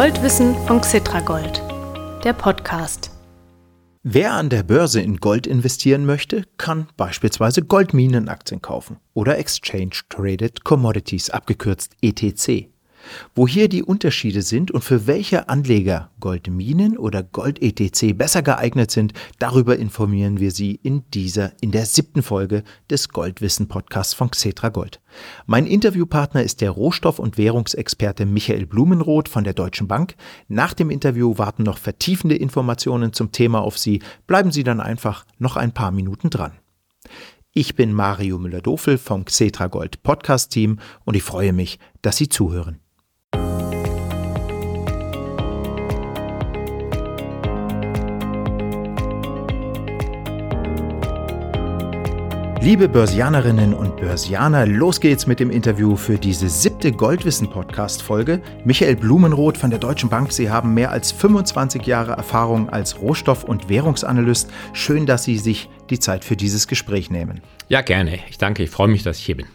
[0.00, 1.60] Goldwissen von Xitragold,
[2.22, 3.10] der Podcast.
[4.04, 10.62] Wer an der Börse in Gold investieren möchte, kann beispielsweise Goldminenaktien kaufen oder Exchange Traded
[10.62, 12.68] Commodities, abgekürzt ETC.
[13.34, 19.12] Wo hier die Unterschiede sind und für welche Anleger Goldminen oder Gold-ETC besser geeignet sind,
[19.38, 25.00] darüber informieren wir Sie in dieser, in der siebten Folge des Goldwissen-Podcasts von Xetra Gold.
[25.46, 30.14] Mein Interviewpartner ist der Rohstoff- und Währungsexperte Michael Blumenroth von der Deutschen Bank.
[30.48, 34.02] Nach dem Interview warten noch vertiefende Informationen zum Thema auf Sie.
[34.26, 36.52] Bleiben Sie dann einfach noch ein paar Minuten dran.
[37.52, 42.28] Ich bin Mario Müller-Dofel vom Xetra Gold Podcast Team und ich freue mich, dass Sie
[42.28, 42.80] zuhören.
[52.68, 58.42] Liebe Börsianerinnen und Börsianer, los geht's mit dem Interview für diese siebte Goldwissen-Podcast-Folge.
[58.66, 63.44] Michael Blumenroth von der Deutschen Bank, Sie haben mehr als 25 Jahre Erfahrung als Rohstoff-
[63.44, 64.50] und Währungsanalyst.
[64.74, 67.40] Schön, dass Sie sich die Zeit für dieses Gespräch nehmen.
[67.68, 68.18] Ja, gerne.
[68.28, 69.46] Ich danke, ich freue mich, dass ich hier bin.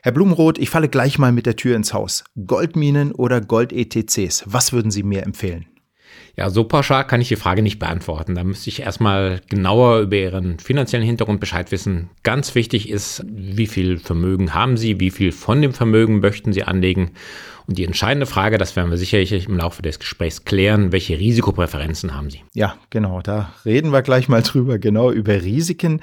[0.00, 2.22] Herr Blumenroth, ich falle gleich mal mit der Tür ins Haus.
[2.46, 5.66] Goldminen oder Gold-ETCs, was würden Sie mir empfehlen?
[6.36, 8.34] Ja, so pauschal kann ich die Frage nicht beantworten.
[8.34, 12.10] Da müsste ich erstmal genauer über Ihren finanziellen Hintergrund Bescheid wissen.
[12.22, 16.64] Ganz wichtig ist, wie viel Vermögen haben Sie, wie viel von dem Vermögen möchten Sie
[16.64, 17.12] anlegen
[17.66, 22.14] und die entscheidende Frage, das werden wir sicherlich im Laufe des Gesprächs klären, welche Risikopräferenzen
[22.14, 22.42] haben Sie?
[22.52, 26.00] Ja, genau, da reden wir gleich mal drüber, genau über Risiken.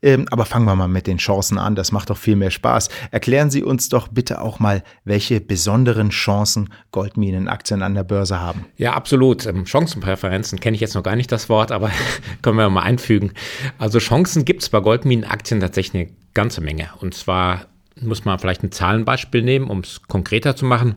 [0.00, 2.88] Ähm, aber fangen wir mal mit den Chancen an, das macht doch viel mehr Spaß.
[3.10, 8.64] Erklären Sie uns doch bitte auch mal, welche besonderen Chancen Goldminenaktien an der Börse haben.
[8.78, 9.44] Ja, absolut.
[9.46, 11.90] Ähm, Chancenpräferenzen kenne ich jetzt noch gar nicht das Wort, aber
[12.42, 13.32] können wir mal einfügen.
[13.78, 16.90] Also Chancen gibt es bei Goldminenaktien tatsächlich eine ganze Menge.
[17.00, 17.66] Und zwar
[18.00, 20.96] muss man vielleicht ein Zahlenbeispiel nehmen, um es konkreter zu machen.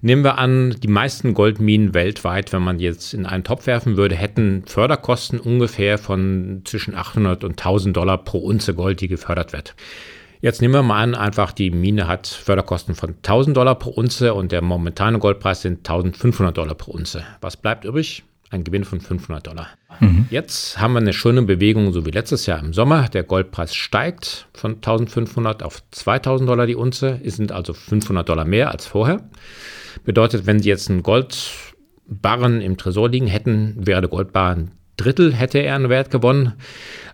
[0.00, 4.14] Nehmen wir an, die meisten Goldminen weltweit, wenn man jetzt in einen Topf werfen würde,
[4.14, 9.74] hätten Förderkosten ungefähr von zwischen 800 und 1000 Dollar pro Unze Gold, die gefördert wird.
[10.42, 14.34] Jetzt nehmen wir mal an, einfach die Mine hat Förderkosten von 1000 Dollar pro Unze
[14.34, 17.22] und der momentane Goldpreis sind 1500 Dollar pro Unze.
[17.40, 18.24] Was bleibt übrig?
[18.50, 19.68] Ein Gewinn von 500 Dollar.
[20.00, 20.26] Mhm.
[20.30, 23.08] Jetzt haben wir eine schöne Bewegung, so wie letztes Jahr im Sommer.
[23.08, 28.44] Der Goldpreis steigt von 1500 auf 2000 Dollar die Unze, es sind also 500 Dollar
[28.44, 29.22] mehr als vorher.
[30.04, 35.58] Bedeutet, wenn Sie jetzt einen Goldbarren im Tresor liegen hätten, wäre der Goldbarren Drittel hätte
[35.58, 36.54] er einen Wert gewonnen.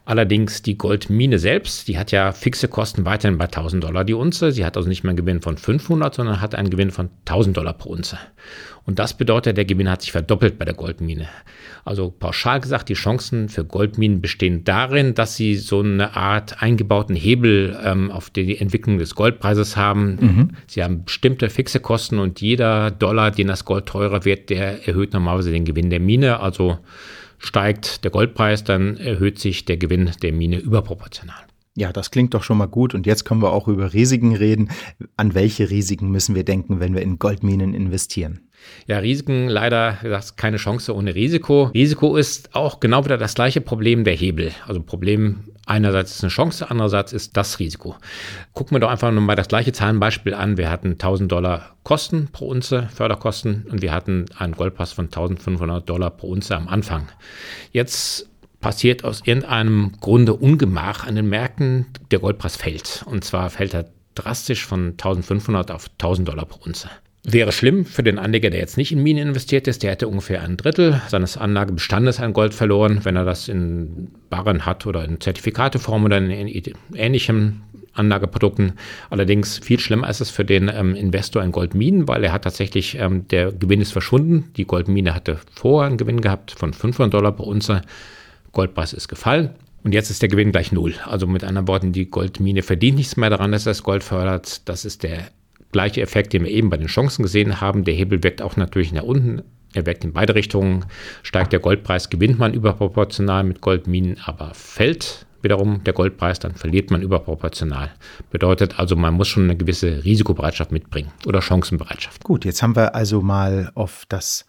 [0.08, 4.52] Allerdings die Goldmine selbst, die hat ja fixe Kosten weiterhin bei 1000 Dollar die Unze.
[4.52, 7.56] Sie hat also nicht mehr einen Gewinn von 500, sondern hat einen Gewinn von 1000
[7.56, 8.18] Dollar pro Unze.
[8.86, 11.28] Und das bedeutet, der Gewinn hat sich verdoppelt bei der Goldmine.
[11.84, 17.14] Also pauschal gesagt, die Chancen für Goldminen bestehen darin, dass sie so eine Art eingebauten
[17.14, 20.16] Hebel ähm, auf die Entwicklung des Goldpreises haben.
[20.18, 20.48] Mhm.
[20.68, 25.12] Sie haben bestimmte fixe Kosten und jeder Dollar, den das Gold teurer wird, der erhöht
[25.12, 26.40] normalerweise den Gewinn der Mine.
[26.40, 26.78] Also
[27.38, 31.36] steigt der Goldpreis, dann erhöht sich der Gewinn der Mine überproportional.
[31.78, 32.92] Ja, das klingt doch schon mal gut.
[32.92, 34.68] Und jetzt können wir auch über Risiken reden.
[35.16, 38.40] An welche Risiken müssen wir denken, wenn wir in Goldminen investieren?
[38.88, 41.70] Ja, Risiken leider gesagt, keine Chance ohne Risiko.
[41.74, 44.50] Risiko ist auch genau wieder das gleiche Problem der Hebel.
[44.66, 47.94] Also Problem einerseits ist eine Chance, andererseits ist das Risiko.
[48.54, 50.56] Gucken wir doch einfach nochmal das gleiche Zahlenbeispiel an.
[50.56, 55.88] Wir hatten 1000 Dollar Kosten pro Unze, Förderkosten, und wir hatten einen Goldpass von 1500
[55.88, 57.06] Dollar pro Unze am Anfang.
[57.70, 58.28] Jetzt
[58.60, 63.04] passiert aus irgendeinem Grunde Ungemach an den Märkten, der Goldpreis fällt.
[63.06, 66.90] Und zwar fällt er drastisch von 1500 auf 1000 Dollar pro Unze.
[67.24, 69.82] Wäre schlimm für den Anleger, der jetzt nicht in Minen investiert ist.
[69.82, 74.64] Der hätte ungefähr ein Drittel seines Anlagebestandes an Gold verloren, wenn er das in Barren
[74.64, 76.30] hat oder in Zertifikateform oder in
[76.94, 78.74] ähnlichen Anlageprodukten.
[79.10, 82.96] Allerdings viel schlimmer ist es für den ähm, Investor in Goldminen, weil er hat tatsächlich,
[82.98, 84.50] ähm, der Gewinn ist verschwunden.
[84.56, 87.82] Die Goldmine hatte vorher einen Gewinn gehabt von 500 Dollar pro Unze.
[88.52, 89.50] Goldpreis ist gefallen.
[89.84, 90.94] Und jetzt ist der Gewinn gleich null.
[91.04, 94.68] Also mit anderen Worten, die Goldmine verdient nichts mehr daran, dass das Gold fördert.
[94.68, 95.28] Das ist der
[95.72, 97.84] gleiche Effekt, den wir eben bei den Chancen gesehen haben.
[97.84, 99.42] Der Hebel wirkt auch natürlich nach unten.
[99.74, 100.86] Er wirkt in beide Richtungen.
[101.22, 106.90] Steigt der Goldpreis, gewinnt man überproportional mit Goldminen, aber fällt wiederum der Goldpreis, dann verliert
[106.90, 107.90] man überproportional.
[108.30, 112.24] Bedeutet also, man muss schon eine gewisse Risikobereitschaft mitbringen oder Chancenbereitschaft.
[112.24, 114.46] Gut, jetzt haben wir also mal auf das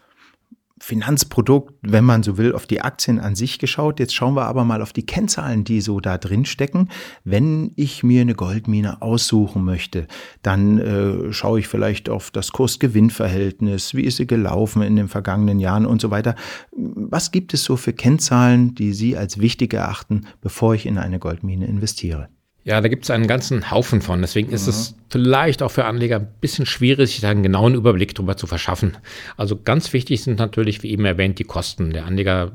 [0.80, 4.00] Finanzprodukt, wenn man so will, auf die Aktien an sich geschaut.
[4.00, 6.90] Jetzt schauen wir aber mal auf die Kennzahlen, die so da drin stecken.
[7.24, 10.08] Wenn ich mir eine Goldmine aussuchen möchte,
[10.42, 15.60] dann äh, schaue ich vielleicht auf das Kurs-Gewinn-Verhältnis, wie ist sie gelaufen in den vergangenen
[15.60, 16.36] Jahren und so weiter.
[16.72, 21.20] Was gibt es so für Kennzahlen, die Sie als wichtig erachten, bevor ich in eine
[21.20, 22.30] Goldmine investiere?
[22.70, 24.22] Ja, da gibt es einen ganzen Haufen von.
[24.22, 28.38] Deswegen ist es vielleicht auch für Anleger ein bisschen schwierig, sich einen genauen Überblick darüber
[28.38, 28.96] zu verschaffen.
[29.38, 31.90] Also ganz wichtig sind natürlich, wie eben erwähnt, die Kosten.
[31.94, 32.52] Der Anleger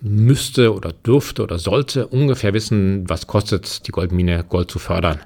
[0.00, 5.18] müsste oder dürfte oder sollte ungefähr wissen, was kostet die Goldmine, Gold zu fördern.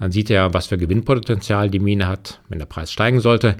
[0.00, 3.56] Dann sieht er, was für Gewinnpotenzial die Mine hat, wenn der Preis steigen sollte.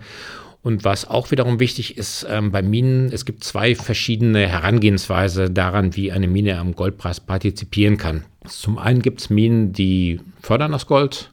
[0.60, 5.94] Und was auch wiederum wichtig ist ähm, bei Minen, es gibt zwei verschiedene Herangehensweise daran,
[5.94, 8.24] wie eine Mine am Goldpreis partizipieren kann.
[8.48, 11.30] Zum einen gibt es Minen, die fördern das Gold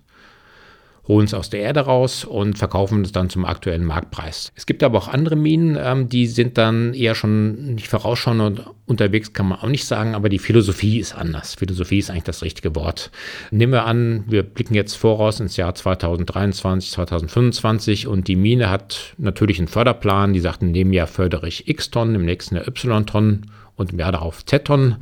[1.07, 4.53] holen es aus der Erde raus und verkaufen es dann zum aktuellen Marktpreis.
[4.55, 8.63] Es gibt aber auch andere Minen, ähm, die sind dann eher schon nicht vorausschauend und
[8.85, 11.55] unterwegs, kann man auch nicht sagen, aber die Philosophie ist anders.
[11.55, 13.11] Philosophie ist eigentlich das richtige Wort.
[13.51, 19.13] Nehmen wir an, wir blicken jetzt voraus ins Jahr 2023, 2025 und die Mine hat
[19.17, 22.67] natürlich einen Förderplan, die sagt, in dem Jahr fördere ich X Tonnen, im nächsten Jahr
[22.67, 24.97] Y Tonnen und im Jahr darauf Z-Tonnen.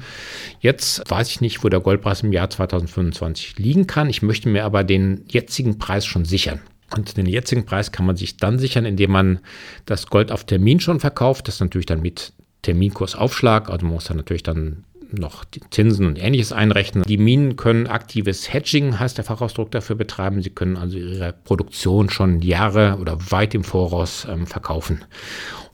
[0.59, 4.09] Jetzt weiß ich nicht, wo der Goldpreis im Jahr 2025 liegen kann.
[4.09, 6.61] Ich möchte mir aber den jetzigen Preis schon sichern.
[6.95, 9.39] Und den jetzigen Preis kann man sich dann sichern, indem man
[9.85, 11.47] das Gold auf Termin schon verkauft.
[11.47, 12.33] Das natürlich dann mit
[12.63, 13.69] Terminkursaufschlag.
[13.69, 14.83] Also man muss dann natürlich dann
[15.13, 17.03] noch die Zinsen und ähnliches einrechnen.
[17.05, 20.41] Die Minen können aktives Hedging, heißt der Fachausdruck dafür, betreiben.
[20.41, 25.03] Sie können also ihre Produktion schon Jahre oder weit im Voraus ähm, verkaufen.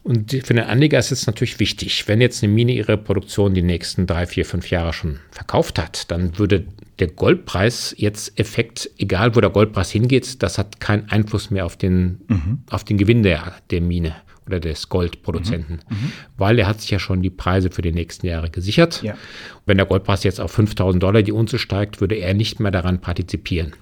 [0.08, 3.62] Und für den Anleger ist es natürlich wichtig, wenn jetzt eine Mine ihre Produktion die
[3.62, 6.64] nächsten drei, vier, fünf Jahre schon verkauft hat, dann würde
[7.00, 11.76] der Goldpreis jetzt Effekt, egal wo der Goldpreis hingeht, das hat keinen Einfluss mehr auf
[11.76, 12.60] den, mhm.
[12.70, 14.16] auf den Gewinn der, der Mine
[14.46, 15.98] oder des Goldproduzenten, mhm.
[15.98, 16.12] Mhm.
[16.38, 19.04] weil er hat sich ja schon die Preise für die nächsten Jahre gesichert.
[19.04, 19.18] Ja.
[19.66, 23.02] Wenn der Goldpreis jetzt auf 5000 Dollar die Unze steigt, würde er nicht mehr daran
[23.02, 23.74] partizipieren.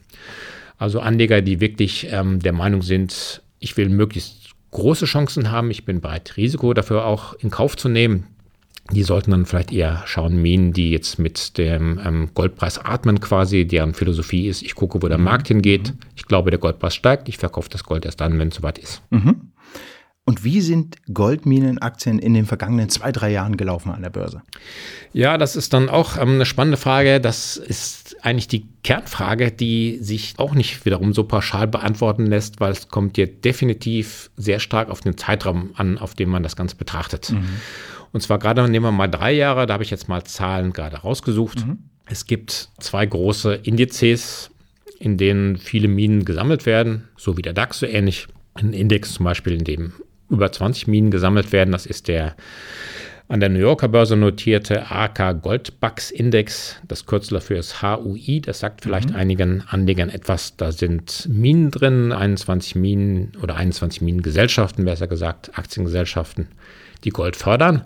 [0.80, 4.44] Also Anleger, die wirklich ähm, der Meinung sind, ich will möglichst
[4.75, 5.72] große Chancen haben.
[5.72, 8.27] Ich bin bereit, Risiko dafür auch in Kauf zu nehmen.
[8.92, 13.66] Die sollten dann vielleicht eher schauen, Minen, die jetzt mit dem ähm, Goldpreis atmen quasi,
[13.66, 15.24] deren Philosophie ist, ich gucke, wo der mhm.
[15.24, 15.94] Markt hingeht.
[15.94, 16.00] Mhm.
[16.16, 17.27] Ich glaube, der Goldpreis steigt.
[17.27, 19.01] Ich verkaufe das Gold erst dann, wenn es soweit ist.
[19.10, 19.50] Mhm.
[20.27, 24.42] Und wie sind Goldminenaktien in den vergangenen zwei, drei Jahren gelaufen an der Börse?
[25.13, 27.22] Ja, das ist dann auch ähm, eine spannende Frage.
[27.22, 32.72] Das ist eigentlich die Kernfrage, die sich auch nicht wiederum so pauschal beantworten lässt, weil
[32.72, 36.75] es kommt dir definitiv sehr stark auf den Zeitraum an, auf dem man das Ganze
[36.75, 37.31] betrachtet.
[37.31, 37.45] Mhm.
[38.12, 40.98] Und zwar gerade nehmen wir mal drei Jahre, da habe ich jetzt mal Zahlen gerade
[40.98, 41.68] rausgesucht.
[41.68, 41.77] Mhm.
[42.07, 44.50] Es gibt zwei große Indizes,
[44.98, 48.27] in denen viele Minen gesammelt werden, so wie der DAX, so ähnlich.
[48.56, 49.94] Ein Index zum Beispiel, in dem
[50.30, 51.72] über 20 Minen gesammelt werden.
[51.72, 52.36] Das ist der
[53.27, 56.75] an der New Yorker Börse notierte AK Goldbucks Index.
[56.88, 58.39] Das Kürzel dafür ist HUI.
[58.39, 59.16] Das sagt vielleicht mhm.
[59.16, 60.57] einigen Anlegern etwas.
[60.57, 66.50] Da sind Minen drin, 21 Minen oder 21 Minengesellschaften, besser gesagt, Aktiengesellschaften,
[67.04, 67.86] die Gold fördern.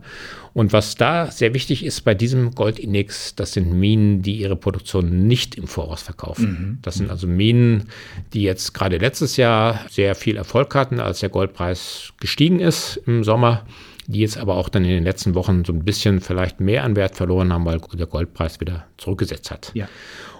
[0.53, 5.27] Und was da sehr wichtig ist bei diesem Goldindex, das sind Minen, die ihre Produktion
[5.27, 6.49] nicht im Voraus verkaufen.
[6.49, 6.77] Mhm.
[6.81, 7.89] Das sind also Minen,
[8.33, 13.23] die jetzt gerade letztes Jahr sehr viel Erfolg hatten, als der Goldpreis gestiegen ist im
[13.23, 13.65] Sommer
[14.09, 16.95] die jetzt aber auch dann in den letzten Wochen so ein bisschen vielleicht mehr an
[16.95, 19.69] Wert verloren haben, weil der Goldpreis wieder zurückgesetzt hat.
[19.75, 19.87] Ja.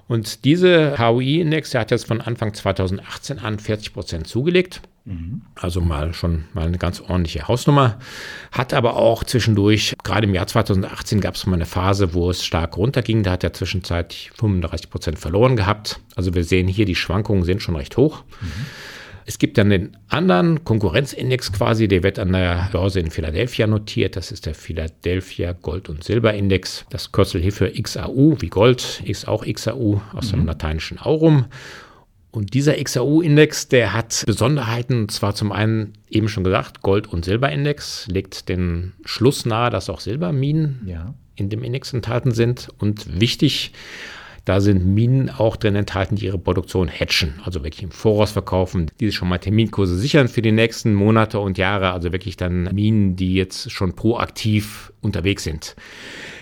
[0.08, 4.82] Und diese HUI-Index, der hat jetzt von Anfang 2018 an 40 Prozent zugelegt.
[5.10, 5.42] Mhm.
[5.56, 7.98] Also mal schon mal eine ganz ordentliche Hausnummer.
[8.52, 12.46] Hat aber auch zwischendurch, gerade im Jahr 2018 gab es mal eine Phase, wo es
[12.46, 13.24] stark runterging.
[13.24, 16.00] Da hat er zwischenzeitlich 35 Prozent verloren gehabt.
[16.16, 18.24] Also wir sehen hier, die Schwankungen sind schon recht hoch.
[18.40, 18.66] Mhm.
[19.26, 24.16] Es gibt dann den anderen Konkurrenzindex quasi, der wird an der Börse in Philadelphia notiert.
[24.16, 26.86] Das ist der Philadelphia Gold- und Silberindex.
[26.90, 30.46] Das Kürzel hierfür XAU wie Gold, ist auch XAU aus dem mhm.
[30.48, 31.46] lateinischen Aurum.
[32.32, 37.26] Und dieser XAU-Index, der hat Besonderheiten, und zwar zum einen eben schon gesagt, Gold- und
[37.26, 41.14] Silberindex legt den Schluss nahe, dass auch Silberminen ja.
[41.36, 42.70] in dem Index enthalten sind.
[42.78, 43.74] Und wichtig,
[44.46, 48.92] da sind Minen auch drin enthalten, die ihre Produktion hatchen, also wirklich im Voraus verkaufen,
[49.00, 52.64] die sich schon mal Terminkurse sichern für die nächsten Monate und Jahre, also wirklich dann
[52.74, 55.76] Minen, die jetzt schon proaktiv unterwegs sind.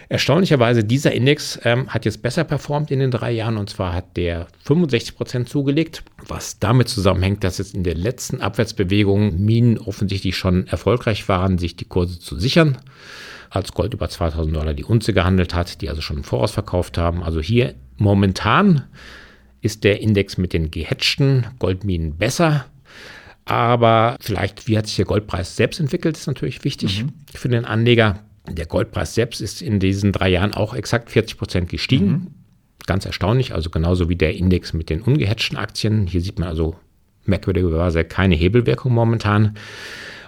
[0.09, 4.15] Erstaunlicherweise, dieser Index ähm, hat jetzt besser performt in den drei Jahren und zwar hat
[4.15, 10.37] der 65 Prozent zugelegt, was damit zusammenhängt, dass jetzt in der letzten Abwärtsbewegung Minen offensichtlich
[10.37, 12.77] schon erfolgreich waren, sich die Kurse zu sichern
[13.49, 16.97] als Gold über 2000 Dollar die Unze gehandelt hat, die also schon im Voraus verkauft
[16.97, 17.23] haben.
[17.23, 18.83] Also hier momentan
[19.61, 22.65] ist der Index mit den gehatchten Goldminen besser.
[23.45, 27.13] Aber vielleicht, wie hat sich der Goldpreis selbst entwickelt, ist natürlich wichtig mhm.
[27.33, 28.19] für den Anleger.
[28.49, 32.07] Der Goldpreis selbst ist in diesen drei Jahren auch exakt 40 Prozent gestiegen.
[32.07, 32.27] Mhm.
[32.85, 36.07] Ganz erstaunlich, also genauso wie der Index mit den ungehatchten Aktien.
[36.07, 36.75] Hier sieht man also
[37.25, 39.57] merkwürdigerweise keine Hebelwirkung momentan.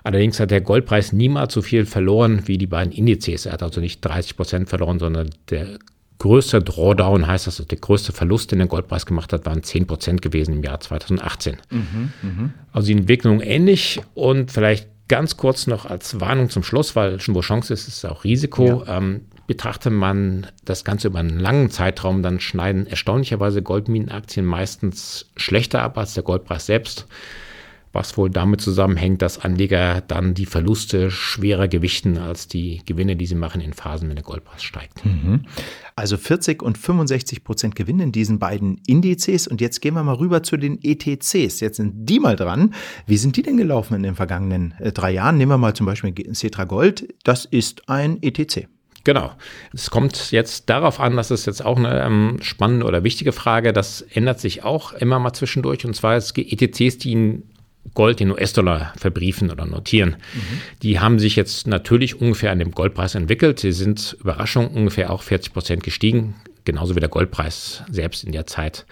[0.04, 3.46] Allerdings hat der Goldpreis niemals so viel verloren wie die beiden Indizes.
[3.46, 5.80] Er hat also nicht 30 Prozent verloren, sondern der
[6.20, 10.22] größte Drawdown, heißt das, der größte Verlust, den der Goldpreis gemacht hat, waren 10 Prozent
[10.22, 11.58] gewesen im Jahr 2018.
[11.70, 12.50] Mhm, mh.
[12.74, 17.42] Also die Entwicklung ähnlich und vielleicht ganz kurz noch als Warnung zum Schluss, weil wo
[17.42, 18.84] Chance ist, ist auch Risiko.
[18.86, 18.98] Ja.
[18.98, 25.82] Ähm, betrachtet man das Ganze über einen langen Zeitraum, dann schneiden erstaunlicherweise Goldminenaktien meistens schlechter
[25.82, 27.08] ab als der Goldpreis selbst
[27.92, 33.26] was wohl damit zusammenhängt, dass Anleger dann die Verluste schwerer gewichten als die Gewinne, die
[33.26, 35.04] sie machen in Phasen, wenn der Goldpreis steigt.
[35.04, 35.46] Mhm.
[36.00, 39.48] Also 40 und 65 Prozent Gewinn in diesen beiden Indizes.
[39.48, 41.60] Und jetzt gehen wir mal rüber zu den ETCs.
[41.60, 42.74] Jetzt sind die mal dran.
[43.06, 45.38] Wie sind die denn gelaufen in den vergangenen äh, drei Jahren?
[45.38, 47.14] Nehmen wir mal zum Beispiel Cetra Gold.
[47.24, 48.70] Das ist ein ETC.
[49.04, 49.32] Genau.
[49.74, 53.74] Es kommt jetzt darauf an, das ist jetzt auch eine ähm, spannende oder wichtige Frage.
[53.74, 55.86] Das ändert sich auch immer mal zwischendurch.
[55.86, 57.44] Und zwar es ETCs, die in
[57.94, 60.12] Gold in US-Dollar verbriefen oder notieren.
[60.34, 60.62] Mhm.
[60.84, 63.60] Die haben sich jetzt natürlich ungefähr an dem Goldpreis entwickelt.
[63.60, 68.48] Sie sind Überraschung ungefähr auch 40 Prozent gestiegen, genauso wie der Goldpreis selbst in der
[68.48, 68.86] Zeit.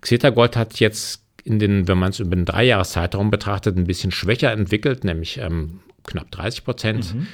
[0.00, 4.12] Xeta Gold hat jetzt in den, wenn man es über den Dreijahreszeitraum betrachtet, ein bisschen
[4.12, 7.26] schwächer entwickelt, nämlich ähm, knapp 30 Prozent, mhm.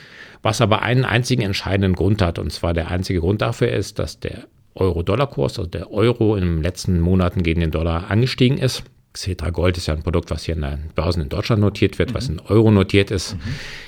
[0.42, 2.38] was aber einen einzigen entscheidenden Grund hat.
[2.38, 6.62] Und zwar der einzige Grund dafür ist, dass der Euro-Dollar-Kurs, also der Euro in den
[6.62, 8.82] letzten Monaten gegen den Dollar angestiegen ist.
[9.18, 12.10] Xetra Gold ist ja ein Produkt, was hier in den Börsen in Deutschland notiert wird,
[12.10, 12.14] mhm.
[12.14, 13.34] was in Euro notiert ist.
[13.34, 13.40] Mhm.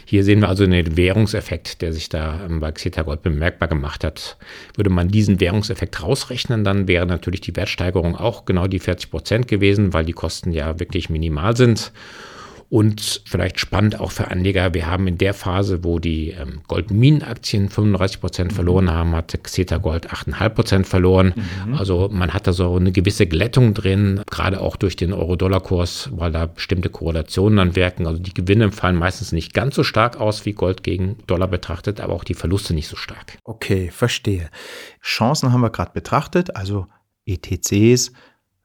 [0.05, 4.03] Hier sehen wir also den Währungseffekt, der sich da ähm, bei Xetra Gold bemerkbar gemacht
[4.03, 4.37] hat.
[4.75, 9.49] Würde man diesen Währungseffekt rausrechnen, dann wäre natürlich die Wertsteigerung auch genau die 40 Prozent
[9.49, 11.93] gewesen, weil die Kosten ja wirklich minimal sind.
[12.71, 17.69] Und vielleicht spannend auch für Anleger, wir haben in der Phase, wo die ähm, Goldminenaktien
[17.69, 18.91] 35 Prozent verloren mhm.
[18.91, 21.35] haben, hat Xeta Gold 8,5 Prozent verloren.
[21.67, 21.75] Mhm.
[21.75, 26.31] Also man hat da so eine gewisse Glättung drin, gerade auch durch den Euro-Dollar-Kurs, weil
[26.31, 28.07] da bestimmte Korrelationen dann wirken.
[28.07, 32.01] Also die Gewinne fallen meistens nicht ganz so stark aus, wie Gold gegen Dollar betrachtet,
[32.01, 33.37] aber auch die Verluste nicht so stark.
[33.43, 34.49] Okay, verstehe.
[35.03, 36.87] Chancen haben wir gerade betrachtet, also
[37.27, 38.13] ETCs,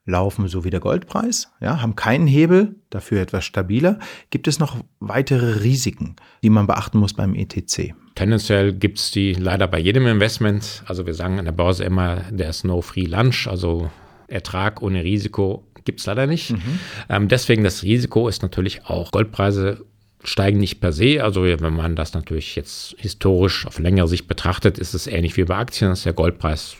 [0.06, 3.98] laufen so wie der Goldpreis, ja, haben keinen Hebel, dafür etwas stabiler.
[4.30, 7.94] Gibt es noch weitere Risiken, die man beachten muss beim ETC?
[8.14, 10.84] Tendenziell gibt es die leider bei jedem Investment.
[10.86, 13.90] Also wir sagen an der Börse immer, der ist no free lunch, also
[14.28, 16.52] Ertrag ohne Risiko gibt es leider nicht.
[16.52, 16.78] Mhm.
[17.08, 19.84] Ähm, deswegen das Risiko ist natürlich auch Goldpreise
[20.24, 21.22] steigen nicht per se.
[21.22, 25.44] Also wenn man das natürlich jetzt historisch auf längere Sicht betrachtet, ist es ähnlich wie
[25.44, 26.76] bei Aktien, dass der Goldpreis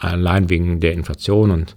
[0.00, 1.76] allein wegen der Inflation und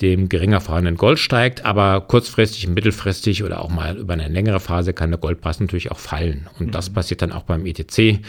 [0.00, 4.92] dem geringer vorhandenen Gold steigt, aber kurzfristig, mittelfristig oder auch mal über eine längere Phase
[4.92, 6.48] kann der Goldpreis natürlich auch fallen.
[6.58, 6.70] Und mhm.
[6.72, 8.20] das passiert dann auch beim ETC.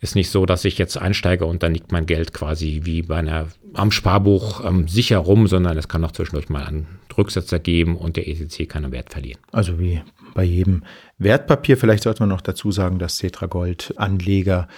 [0.00, 3.16] Ist nicht so, dass ich jetzt einsteige und dann liegt mein Geld quasi wie bei
[3.16, 7.96] einer am Sparbuch ähm, sicher rum, sondern es kann auch zwischendurch mal einen Rücksetzer geben
[7.96, 9.40] und der ETC kann einen Wert verlieren.
[9.52, 10.02] Also wie
[10.34, 10.82] bei jedem
[11.18, 11.76] Wertpapier.
[11.76, 14.68] Vielleicht sollte man noch dazu sagen, dass Cetra Gold Anleger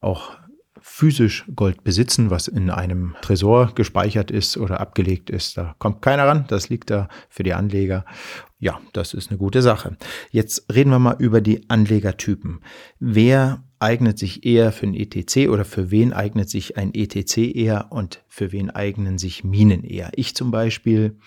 [0.00, 0.32] auch
[0.86, 5.56] physisch Gold besitzen, was in einem Tresor gespeichert ist oder abgelegt ist.
[5.56, 6.44] Da kommt keiner ran.
[6.48, 8.04] Das liegt da für die Anleger.
[8.58, 9.96] Ja, das ist eine gute Sache.
[10.30, 12.60] Jetzt reden wir mal über die Anlegertypen.
[13.00, 17.90] Wer eignet sich eher für ein ETC oder für wen eignet sich ein ETC eher
[17.90, 20.10] und für wen eignen sich Minen eher?
[20.16, 21.18] Ich zum Beispiel,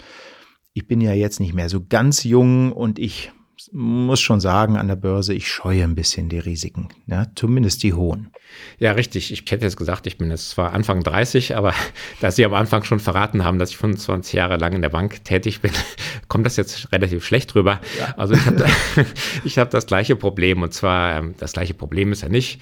[0.74, 3.32] ich bin ja jetzt nicht mehr so ganz jung und ich
[3.72, 7.94] muss schon sagen, an der Börse, ich scheue ein bisschen die Risiken, ja, zumindest die
[7.94, 8.32] hohen.
[8.80, 9.32] Ja, richtig.
[9.32, 11.74] Ich hätte jetzt gesagt, ich bin jetzt zwar Anfang 30, aber
[12.22, 15.24] da Sie am Anfang schon verraten haben, dass ich 25 Jahre lang in der Bank
[15.24, 15.72] tätig bin,
[16.28, 17.82] kommt das jetzt relativ schlecht rüber.
[18.00, 18.14] Ja.
[18.18, 18.66] Also ich habe
[19.46, 22.62] hab das gleiche Problem und zwar, ähm, das gleiche Problem ist ja nicht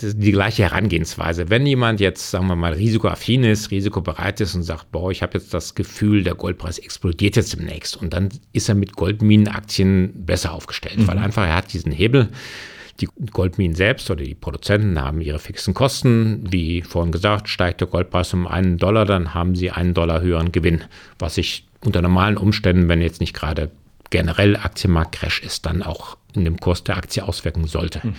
[0.00, 1.50] die gleiche Herangehensweise.
[1.50, 5.38] Wenn jemand jetzt, sagen wir mal, risikoaffin ist, risikobereit ist und sagt, boah, ich habe
[5.38, 10.52] jetzt das Gefühl, der Goldpreis explodiert jetzt demnächst und dann ist er mit Goldminenaktien besser
[10.52, 11.06] aufgestellt, mhm.
[11.08, 12.28] weil einfach er hat diesen Hebel.
[13.00, 16.44] Die Goldminen selbst oder die Produzenten haben ihre fixen Kosten.
[16.52, 20.52] Wie vorhin gesagt, steigt der Goldpreis um einen Dollar, dann haben sie einen Dollar höheren
[20.52, 20.84] Gewinn,
[21.18, 23.70] was sich unter normalen Umständen, wenn jetzt nicht gerade
[24.10, 28.00] generell Aktienmarkt-Crash ist, dann auch in dem Kurs der Aktie auswirken sollte.
[28.04, 28.14] Mhm.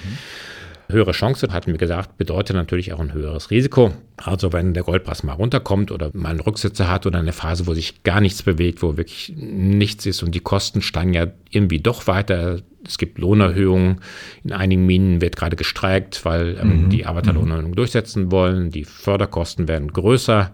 [0.89, 3.93] Höhere Chance, hatten wir gesagt, bedeutet natürlich auch ein höheres Risiko.
[4.17, 7.73] Also wenn der Goldpreis mal runterkommt oder mal einen Rücksetzer hat oder eine Phase, wo
[7.73, 12.07] sich gar nichts bewegt, wo wirklich nichts ist und die Kosten steigen ja irgendwie doch
[12.07, 12.59] weiter.
[12.85, 14.01] Es gibt Lohnerhöhungen.
[14.43, 16.89] In einigen Minen wird gerade gestreikt, weil ähm, mhm.
[16.89, 17.75] die Arbeiterlohnerhöhung mhm.
[17.75, 18.69] durchsetzen wollen.
[18.69, 20.51] Die Förderkosten werden größer.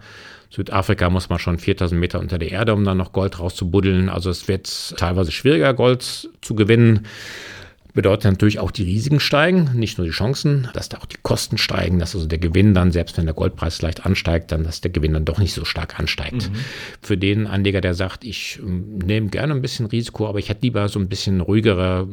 [0.52, 4.10] Südafrika muss man schon 4000 Meter unter der Erde, um dann noch Gold rauszubuddeln.
[4.10, 7.08] Also es wird teilweise schwieriger, Gold zu gewinnen
[8.00, 11.58] bedeutet natürlich auch die Risiken steigen, nicht nur die Chancen, dass da auch die Kosten
[11.58, 14.90] steigen, dass also der Gewinn dann, selbst wenn der Goldpreis leicht ansteigt, dann, dass der
[14.90, 16.50] Gewinn dann doch nicht so stark ansteigt.
[16.50, 16.56] Mhm.
[17.02, 20.62] Für den Anleger, der sagt, ich ähm, nehme gerne ein bisschen Risiko, aber ich hätte
[20.62, 22.08] lieber so ein bisschen ruhigere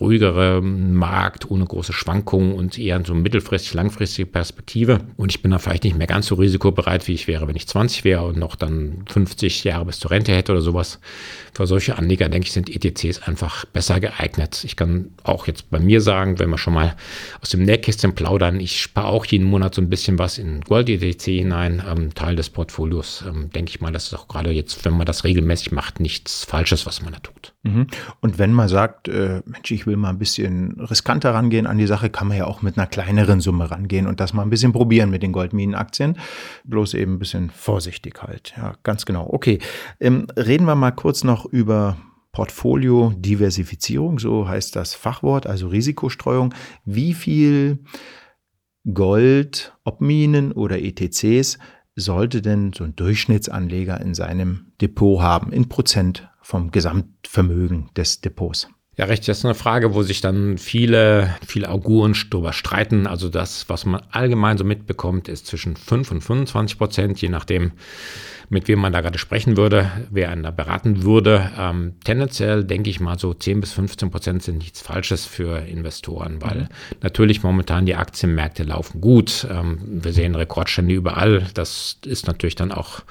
[0.00, 5.00] ruhigere Markt ohne große Schwankungen und eher so mittelfristig, langfristige Perspektive.
[5.16, 7.66] Und ich bin da vielleicht nicht mehr ganz so risikobereit, wie ich wäre, wenn ich
[7.66, 11.00] 20 wäre und noch dann 50 Jahre bis zur Rente hätte oder sowas.
[11.54, 14.62] Für solche Anleger, denke ich, sind ETCs einfach besser geeignet.
[14.64, 16.96] Ich kann auch jetzt bei mir sagen, wenn wir schon mal
[17.40, 21.22] aus dem Nähkästchen plaudern, ich spare auch jeden Monat so ein bisschen was in Gold-ETC
[21.22, 23.24] hinein, ähm, Teil des Portfolios.
[23.26, 26.44] Ähm, denke ich mal, das ist auch gerade jetzt, wenn man das regelmäßig macht, nichts
[26.44, 27.52] Falsches, was man da tut.
[27.62, 27.88] Mhm.
[28.20, 31.86] Und wenn man sagt, äh, Mensch, ich will mal ein bisschen riskanter rangehen an die
[31.86, 34.72] Sache, kann man ja auch mit einer kleineren Summe rangehen und das mal ein bisschen
[34.72, 36.16] probieren mit den Goldminenaktien.
[36.64, 38.54] Bloß eben ein bisschen vorsichtig halt.
[38.56, 39.28] Ja, ganz genau.
[39.30, 39.58] Okay.
[40.00, 41.98] Ähm, reden wir mal kurz noch über
[42.32, 46.54] Portfolio-Diversifizierung, so heißt das Fachwort, also Risikostreuung.
[46.84, 47.80] Wie viel
[48.94, 51.58] Gold, ob Minen oder ETCs,
[51.96, 58.68] sollte denn so ein Durchschnittsanleger in seinem Depot haben, in Prozent vom Gesamtvermögen des Depots?
[58.96, 63.06] Ja, recht, das ist eine Frage, wo sich dann viele, viele Auguren darüber streiten.
[63.06, 67.72] Also das, was man allgemein so mitbekommt, ist zwischen 5 und 25 Prozent, je nachdem,
[68.50, 71.50] mit wem man da gerade sprechen würde, wer einen da beraten würde.
[71.56, 76.42] Ähm, tendenziell denke ich mal so 10 bis 15 Prozent sind nichts Falsches für Investoren,
[76.42, 76.68] weil mhm.
[77.00, 79.46] natürlich momentan die Aktienmärkte laufen gut.
[79.48, 81.46] Ähm, wir sehen Rekordstände überall.
[81.54, 83.02] Das ist natürlich dann auch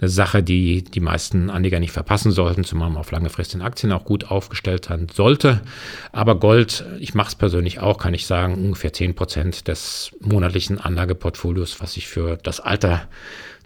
[0.00, 3.62] eine Sache, die die meisten Anleger nicht verpassen sollten, zumal man auf lange Frist in
[3.62, 5.60] Aktien auch gut aufgestellt sein sollte.
[6.10, 10.80] Aber Gold, ich mache es persönlich auch, kann ich sagen, ungefähr 10 Prozent des monatlichen
[10.80, 13.06] Anlageportfolios, was ich für das Alter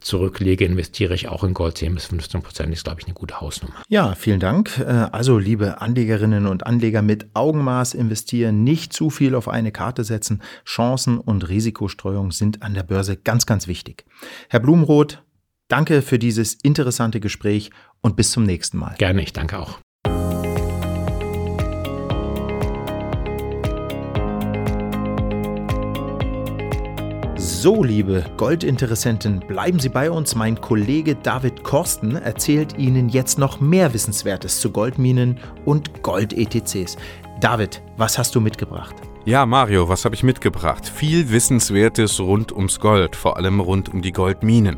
[0.04, 2.72] zurücklege, investiere ich auch in Gold 10 bis 15 Prozent.
[2.72, 3.82] Ist, glaube ich, eine gute Hausnummer.
[3.88, 4.78] Ja, vielen Dank.
[4.78, 10.04] Äh, also, liebe Anlegerinnen und Anleger, mit Augenmaß investieren, nicht zu viel auf eine Karte
[10.04, 10.42] setzen.
[10.64, 14.04] Chancen und Risikostreuung sind an der Börse ganz, ganz wichtig.
[14.48, 15.22] Herr Blumroth,
[15.68, 17.70] danke für dieses interessante Gespräch
[18.00, 18.94] und bis zum nächsten Mal.
[18.98, 19.83] Gerne, ich danke auch.
[27.64, 30.34] So, liebe Goldinteressenten, bleiben Sie bei uns.
[30.34, 36.98] Mein Kollege David Korsten erzählt Ihnen jetzt noch mehr Wissenswertes zu Goldminen und Gold-ETCs.
[37.40, 38.94] David, was hast du mitgebracht?
[39.24, 40.86] Ja, Mario, was habe ich mitgebracht?
[40.86, 44.76] Viel Wissenswertes rund ums Gold, vor allem rund um die Goldminen.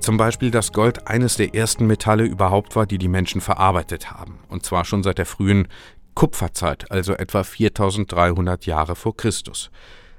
[0.00, 4.40] Zum Beispiel, dass Gold eines der ersten Metalle überhaupt war, die die Menschen verarbeitet haben.
[4.50, 5.66] Und zwar schon seit der frühen
[6.14, 9.70] Kupferzeit, also etwa 4300 Jahre vor Christus.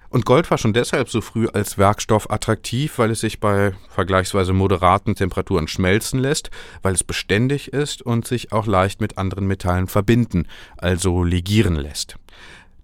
[0.10, 4.54] Und Gold war schon deshalb so früh als Werkstoff attraktiv, weil es sich bei vergleichsweise
[4.54, 6.50] moderaten Temperaturen schmelzen lässt,
[6.82, 12.16] weil es beständig ist und sich auch leicht mit anderen Metallen verbinden, also legieren lässt.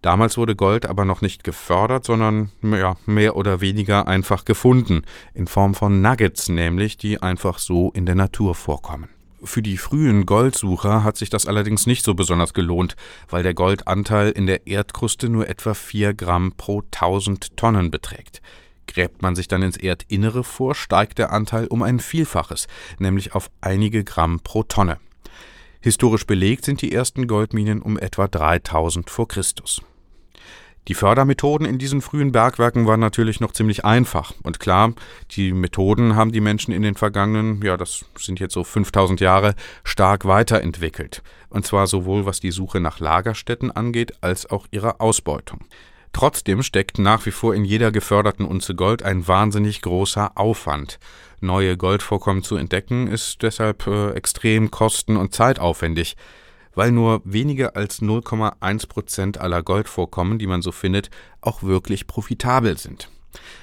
[0.04, 5.02] Damals wurde Gold aber noch nicht gefördert, sondern ja, mehr oder weniger einfach gefunden,
[5.34, 9.15] in Form von Nuggets nämlich, die einfach so in der Natur vorkommen.
[9.44, 12.96] Für die frühen Goldsucher hat sich das allerdings nicht so besonders gelohnt,
[13.30, 18.42] weil der Goldanteil in der Erdkruste nur etwa 4 Gramm pro 1000 Tonnen beträgt.
[18.88, 22.68] Gräbt man sich dann ins Erdinnere vor, steigt der Anteil um ein Vielfaches,
[22.98, 25.00] nämlich auf einige Gramm pro Tonne.
[25.82, 29.82] Historisch belegt sind die ersten Goldminen um etwa 3000 vor Christus.
[30.88, 34.34] Die Fördermethoden in diesen frühen Bergwerken waren natürlich noch ziemlich einfach.
[34.44, 34.94] Und klar,
[35.32, 39.56] die Methoden haben die Menschen in den vergangenen, ja, das sind jetzt so 5000 Jahre,
[39.84, 41.24] stark weiterentwickelt.
[41.50, 45.62] Und zwar sowohl was die Suche nach Lagerstätten angeht, als auch ihre Ausbeutung.
[46.14, 51.00] Trotzdem steckt nach wie vor in jeder geförderten Unze Gold ein wahnsinnig großer Aufwand.
[51.42, 56.16] Neue Goldvorkommen zu entdecken ist deshalb äh, extrem kosten- und zeitaufwendig
[56.76, 61.10] weil nur weniger als 0,1 Prozent aller Goldvorkommen, die man so findet,
[61.42, 63.10] auch wirklich profitabel sind.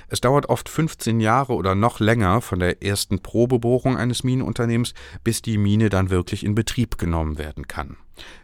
[0.09, 4.92] Es dauert oft 15 Jahre oder noch länger von der ersten Probebohrung eines Minenunternehmens,
[5.25, 7.96] bis die Mine dann wirklich in Betrieb genommen werden kann.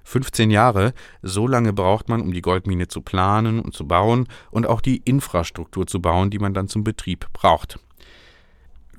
[0.05, 4.67] 15 Jahre, so lange braucht man, um die Goldmine zu planen und zu bauen und
[4.67, 7.79] auch die Infrastruktur zu bauen, die man dann zum Betrieb braucht.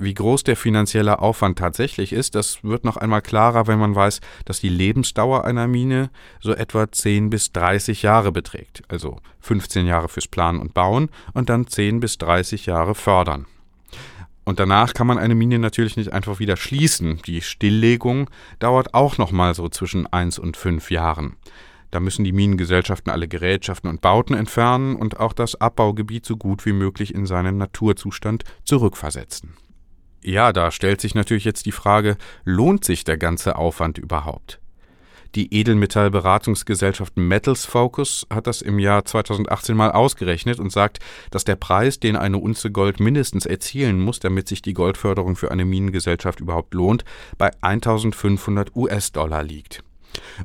[0.01, 4.21] Wie groß der finanzielle Aufwand tatsächlich ist, das wird noch einmal klarer, wenn man weiß,
[4.45, 6.09] dass die Lebensdauer einer Mine
[6.39, 8.81] so etwa 10 bis 30 Jahre beträgt.
[8.88, 13.45] Also 15 Jahre fürs Planen und Bauen und dann 10 bis 30 Jahre fördern.
[14.45, 17.19] Und danach kann man eine Mine natürlich nicht einfach wieder schließen.
[17.25, 21.35] Die Stilllegung dauert auch noch mal so zwischen 1 und 5 Jahren.
[21.91, 26.65] Da müssen die Minengesellschaften alle Gerätschaften und Bauten entfernen und auch das Abbaugebiet so gut
[26.65, 29.57] wie möglich in seinen Naturzustand zurückversetzen.
[30.21, 34.60] Ja, da stellt sich natürlich jetzt die Frage, lohnt sich der ganze Aufwand überhaupt?
[35.36, 41.55] Die Edelmetallberatungsgesellschaft Metals Focus hat das im Jahr 2018 mal ausgerechnet und sagt, dass der
[41.55, 46.39] Preis, den eine Unze Gold mindestens erzielen muss, damit sich die Goldförderung für eine Minengesellschaft
[46.39, 47.05] überhaupt lohnt,
[47.38, 49.84] bei 1500 US-Dollar liegt.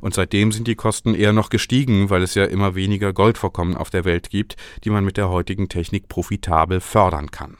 [0.01, 3.89] Und seitdem sind die Kosten eher noch gestiegen, weil es ja immer weniger Goldvorkommen auf
[3.89, 7.57] der Welt gibt, die man mit der heutigen Technik profitabel fördern kann.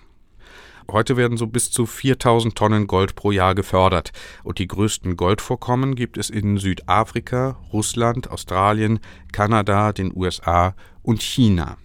[0.91, 4.12] Heute werden so bis zu 4000 Tonnen Gold pro Jahr gefördert
[4.43, 9.00] und die größten Goldvorkommen gibt es in Südafrika, Russland, Australien,
[9.32, 11.78] Kanada, den USA und China.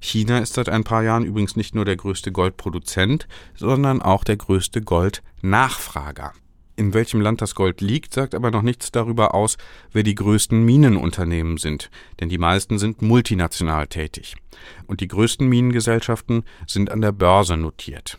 [0.00, 4.36] China ist seit ein paar Jahren übrigens nicht nur der größte Goldproduzent, sondern auch der
[4.36, 6.32] größte Goldnachfrager.
[6.74, 9.56] In welchem Land das Gold liegt, sagt aber noch nichts darüber aus,
[9.92, 11.90] wer die größten Minenunternehmen sind,
[12.20, 14.36] denn die meisten sind multinational tätig.
[14.86, 18.18] Und die größten Minengesellschaften sind an der Börse notiert.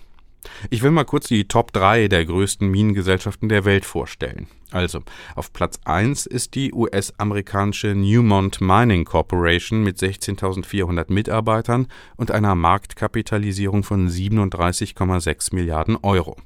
[0.69, 4.47] Ich will mal kurz die Top 3 der größten Minengesellschaften der Welt vorstellen.
[4.71, 5.01] Also,
[5.35, 13.83] auf Platz 1 ist die US-amerikanische Newmont Mining Corporation mit 16.400 Mitarbeitern und einer Marktkapitalisierung
[13.83, 16.37] von 37,6 Milliarden Euro.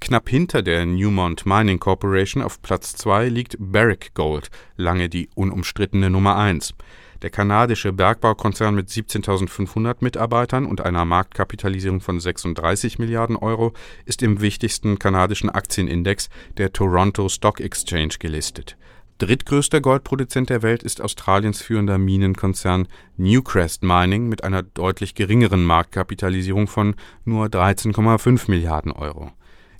[0.00, 6.08] Knapp hinter der Newmont Mining Corporation auf Platz 2 liegt Barrick Gold, lange die unumstrittene
[6.08, 6.74] Nummer 1.
[7.22, 13.72] Der kanadische Bergbaukonzern mit 17.500 Mitarbeitern und einer Marktkapitalisierung von 36 Milliarden Euro
[14.04, 18.76] ist im wichtigsten kanadischen Aktienindex, der Toronto Stock Exchange, gelistet.
[19.18, 26.66] Drittgrößter Goldproduzent der Welt ist Australiens führender Minenkonzern Newcrest Mining mit einer deutlich geringeren Marktkapitalisierung
[26.66, 29.32] von nur 13,5 Milliarden Euro.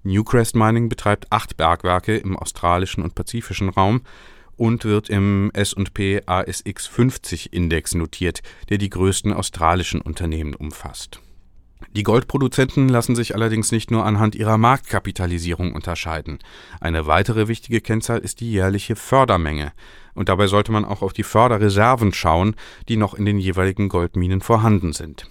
[0.04, 4.00] Newcrest Mining betreibt acht Bergwerke im australischen und pazifischen Raum
[4.56, 11.20] und wird im S&P ASX 50 Index notiert, der die größten australischen Unternehmen umfasst.
[11.94, 16.38] Die Goldproduzenten lassen sich allerdings nicht nur anhand ihrer Marktkapitalisierung unterscheiden.
[16.80, 19.72] Eine weitere wichtige Kennzahl ist die jährliche Fördermenge.
[20.14, 22.56] Und dabei sollte man auch auf die Förderreserven schauen,
[22.88, 25.30] die noch in den jeweiligen Goldminen vorhanden sind.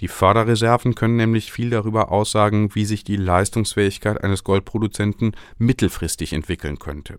[0.00, 6.78] Die Förderreserven können nämlich viel darüber aussagen, wie sich die Leistungsfähigkeit eines Goldproduzenten mittelfristig entwickeln
[6.78, 7.18] könnte.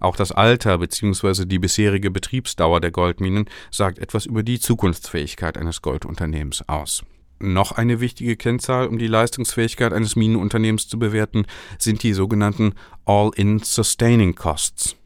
[0.00, 1.44] Auch das Alter bzw.
[1.44, 7.04] die bisherige Betriebsdauer der Goldminen sagt etwas über die Zukunftsfähigkeit eines Goldunternehmens aus.
[7.40, 11.46] Noch eine wichtige Kennzahl, um die Leistungsfähigkeit eines Minenunternehmens zu bewerten,
[11.78, 14.96] sind die sogenannten All-in Sustaining Costs.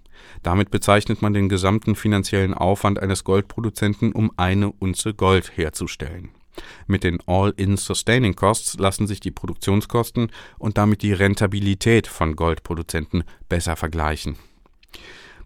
[0.43, 6.31] Damit bezeichnet man den gesamten finanziellen Aufwand eines Goldproduzenten, um eine Unze Gold herzustellen.
[6.87, 13.25] Mit den All-in Sustaining Costs lassen sich die Produktionskosten und damit die Rentabilität von Goldproduzenten
[13.49, 14.37] besser vergleichen.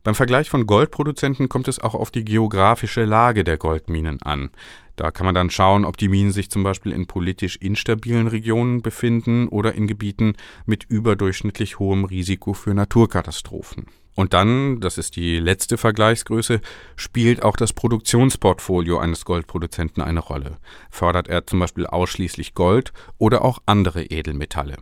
[0.04, 4.50] Beim Vergleich von Goldproduzenten kommt es auch auf die geografische Lage der Goldminen an.
[4.96, 8.82] Da kann man dann schauen, ob die Minen sich zum Beispiel in politisch instabilen Regionen
[8.82, 10.34] befinden oder in Gebieten
[10.66, 13.86] mit überdurchschnittlich hohem Risiko für Naturkatastrophen.
[14.14, 16.60] Und dann, das ist die letzte Vergleichsgröße,
[16.96, 20.58] spielt auch das Produktionsportfolio eines Goldproduzenten eine Rolle.
[20.90, 24.76] Fördert er zum Beispiel ausschließlich Gold oder auch andere Edelmetalle?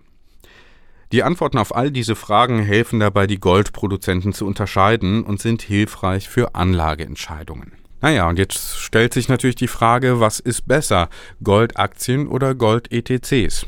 [1.12, 6.28] Die Antworten auf all diese Fragen helfen dabei, die Goldproduzenten zu unterscheiden und sind hilfreich
[6.28, 7.72] für Anlageentscheidungen.
[8.00, 11.08] Naja, und jetzt stellt sich natürlich die Frage, was ist besser,
[11.42, 13.66] Goldaktien oder Gold-ETCs?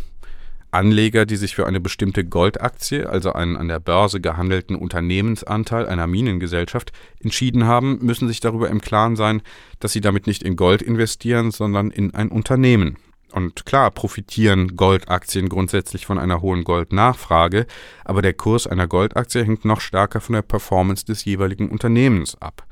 [0.71, 6.07] Anleger, die sich für eine bestimmte Goldaktie, also einen an der Börse gehandelten Unternehmensanteil einer
[6.07, 9.43] Minengesellschaft, entschieden haben, müssen sich darüber im Klaren sein,
[9.81, 12.97] dass sie damit nicht in Gold investieren, sondern in ein Unternehmen,
[13.33, 17.67] und klar profitieren Goldaktien grundsätzlich von einer hohen Goldnachfrage,
[18.05, 22.67] aber der Kurs einer Goldaktie hängt noch stärker von der Performance des jeweiligen Unternehmens ab.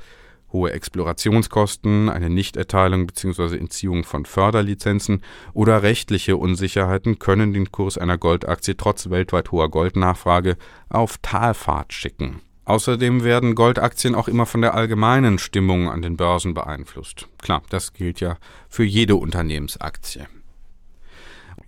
[0.52, 3.56] Hohe Explorationskosten, eine Nichterteilung bzw.
[3.56, 10.56] Entziehung von Förderlizenzen oder rechtliche Unsicherheiten können den Kurs einer Goldaktie trotz weltweit hoher Goldnachfrage
[10.88, 12.40] auf Talfahrt schicken.
[12.64, 17.28] Außerdem werden Goldaktien auch immer von der allgemeinen Stimmung an den Börsen beeinflusst.
[17.42, 18.36] Klar, das gilt ja
[18.68, 20.26] für jede Unternehmensaktie.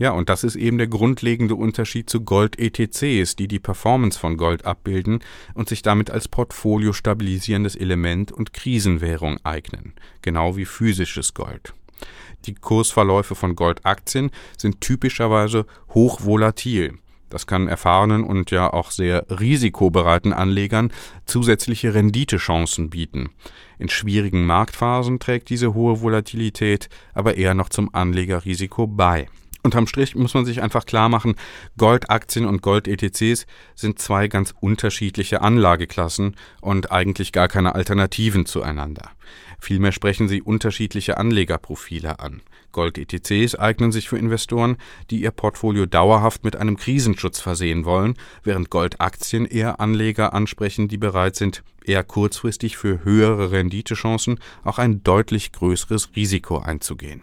[0.03, 4.67] Ja, und das ist eben der grundlegende Unterschied zu Gold-ETCs, die die Performance von Gold
[4.67, 5.21] abbilden
[5.55, 11.75] und sich damit als Portfolio stabilisierendes Element und Krisenwährung eignen, genau wie physisches Gold.
[12.47, 16.95] Die Kursverläufe von Goldaktien sind typischerweise hochvolatil.
[17.31, 20.93] Das kann erfahrenen und ja auch sehr risikobereiten Anlegern
[21.27, 23.31] zusätzliche Renditechancen bieten.
[23.79, 29.29] In schwierigen Marktphasen trägt diese hohe Volatilität aber eher noch zum Anlegerrisiko bei.
[29.65, 31.37] Unterm Strich muss man sich einfach klar machen,
[31.79, 33.47] Goldaktien und Gold-ETCs
[33.77, 39.11] sind zwei ganz unterschiedliche Anlageklassen und eigentlich gar keine Alternativen zueinander.
[39.61, 42.43] Vielmehr sprechen sie unterschiedliche Anlegerprofile an.
[42.73, 44.79] Gold-ETCs eignen sich für Investoren,
[45.11, 50.99] die ihr Portfolio dauerhaft mit einem Krisenschutz versehen wollen, während Goldaktien eher Anleger ansprechen, die
[50.99, 57.23] bereit sind, eher kurzfristig für höhere Renditechancen auch ein deutlich größeres Risiko einzugehen.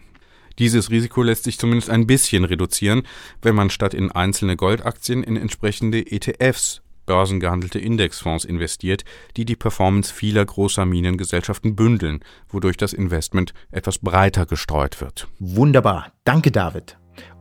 [0.60, 3.02] Dieses Risiko lässt sich zumindest ein bisschen reduzieren,
[3.40, 9.04] wenn man statt in einzelne Goldaktien in entsprechende ETFs börsengehandelte Indexfonds investiert,
[9.36, 15.28] die die Performance vieler großer Minengesellschaften bündeln, wodurch das Investment etwas breiter gestreut wird.
[15.38, 16.12] Wunderbar.
[16.24, 16.99] Danke, David.